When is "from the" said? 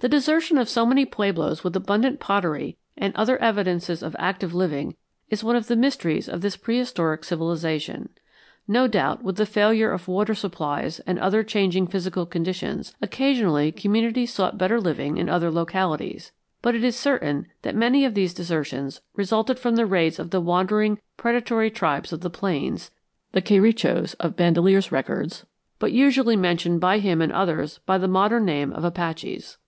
19.58-19.86